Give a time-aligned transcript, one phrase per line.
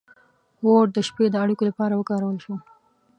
[0.65, 2.53] •اور د شپې د اړیکو لپاره وکارول شو.